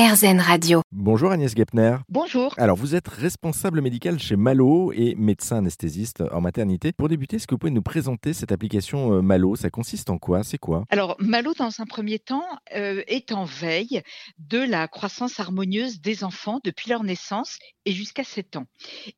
[0.00, 0.80] RZN Radio.
[0.92, 1.98] Bonjour Agnès Gepner.
[2.08, 2.54] Bonjour.
[2.56, 6.92] Alors vous êtes responsable médical chez Malo et médecin anesthésiste en maternité.
[6.92, 9.56] Pour débuter, est-ce que vous pouvez nous présenter cette application euh, Malo?
[9.56, 10.42] Ça consiste en quoi?
[10.42, 10.86] C'est quoi?
[10.88, 14.00] Alors Malo, dans un premier temps, euh, est en veille
[14.38, 18.66] de la croissance harmonieuse des enfants depuis leur naissance et jusqu'à 7 ans.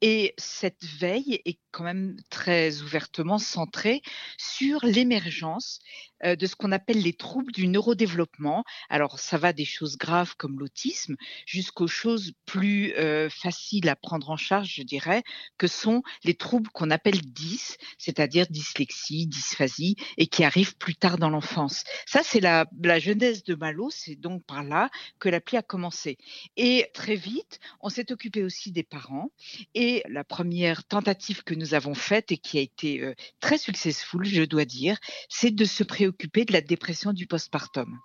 [0.01, 4.03] Et cette veille est quand même très ouvertement centrée
[4.37, 5.79] sur l'émergence
[6.25, 8.65] euh, de ce qu'on appelle les troubles du neurodéveloppement.
[8.89, 10.72] Alors ça va des choses graves comme l'autisme
[11.47, 12.95] jusqu'aux choses plus
[13.31, 15.23] faciles à prendre en charge, je dirais,
[15.59, 21.19] que sont les troubles qu'on appelle dys, c'est-à-dire dyslexie, dysphasie, et qui arrivent plus tard
[21.19, 21.85] dans l'enfance.
[22.07, 26.17] Ça, c'est la, la genèse de Malo, c'est donc par là que l'appli a commencé.
[26.57, 29.31] Et très vite, on s'est occupé aussi des parents.
[29.75, 34.43] Et la première tentative que nous avons faite et qui a été très successful, je
[34.43, 34.99] dois dire,
[35.29, 37.99] c'est de se préoccuper de la dépression du postpartum.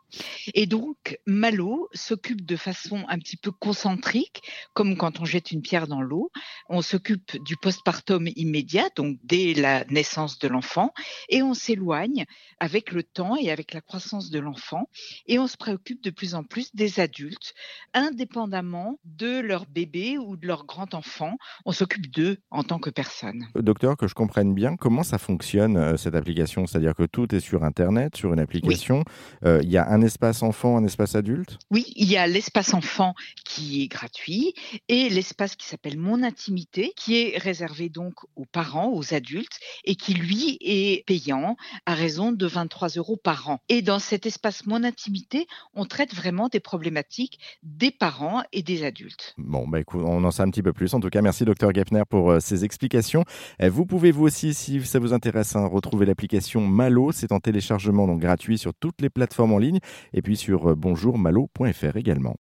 [0.54, 4.42] Et donc, Malo s'occupe de façon un petit peu concentrique,
[4.74, 6.32] comme quand on jette une pierre dans l'eau.
[6.70, 10.94] On s'occupe du postpartum immédiat, donc dès la naissance de l'enfant,
[11.30, 12.26] et on s'éloigne
[12.60, 14.90] avec le temps et avec la croissance de l'enfant,
[15.28, 17.54] et on se préoccupe de plus en plus des adultes,
[17.94, 21.38] indépendamment de leur bébé ou de leur grand enfant.
[21.66, 23.46] On s'occupe d'eux en tant que personne.
[23.56, 26.68] Docteur, que je comprenne bien, comment ça fonctionne euh, cette application?
[26.68, 29.04] C'est-à-dire que tout est sur Internet, sur une application.
[29.46, 31.58] Euh, il y a un espace enfant, un espace adulte?
[31.72, 33.16] Oui, il y a l'espace enfant
[33.58, 34.54] qui est gratuit
[34.88, 39.96] et l'espace qui s'appelle Mon Intimité, qui est réservé donc aux parents, aux adultes, et
[39.96, 43.60] qui lui est payant à raison de 23 euros par an.
[43.68, 48.84] Et dans cet espace Mon Intimité, on traite vraiment des problématiques des parents et des
[48.84, 49.34] adultes.
[49.40, 50.94] Bon, bah écoute, on en sait un petit peu plus.
[50.94, 53.24] En tout cas, merci docteur Gepner pour euh, ces explications.
[53.64, 57.12] Euh, vous pouvez vous aussi, si ça vous intéresse, hein, retrouver l'application Malo.
[57.12, 59.80] C'est en téléchargement donc gratuit sur toutes les plateformes en ligne
[60.14, 62.36] et puis sur euh, bonjourmalo.fr également.